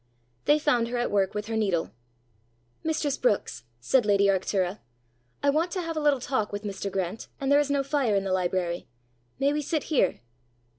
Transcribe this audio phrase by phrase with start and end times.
[0.45, 1.91] They found her at work with her needle.
[2.83, 4.79] "Mistress Brookes," said lady Arctura,
[5.43, 6.91] "I want to have a little talk with Mr.
[6.91, 8.87] Grant, and there is no fire in the library:
[9.37, 10.21] may we sit here?"